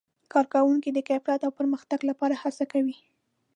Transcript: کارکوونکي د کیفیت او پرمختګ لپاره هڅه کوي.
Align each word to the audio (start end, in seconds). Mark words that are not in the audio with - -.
کارکوونکي 0.33 0.89
د 0.93 0.99
کیفیت 1.09 1.41
او 1.43 1.51
پرمختګ 1.59 1.99
لپاره 2.09 2.35
هڅه 2.43 2.63
کوي. 2.71 2.97